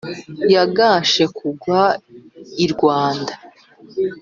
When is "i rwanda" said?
2.65-3.33